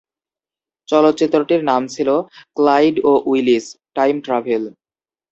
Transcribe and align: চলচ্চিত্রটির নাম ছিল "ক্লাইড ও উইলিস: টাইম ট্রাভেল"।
চলচ্চিত্রটির 0.89 1.61
নাম 1.63 1.81
ছিল 1.87 2.09
"ক্লাইড 2.55 2.95
ও 3.03 3.11
উইলিস: 3.25 3.65
টাইম 3.95 4.15
ট্রাভেল"। 4.21 4.63